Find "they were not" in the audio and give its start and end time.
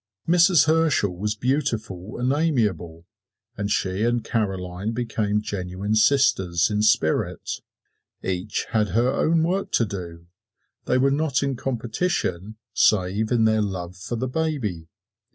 10.85-11.43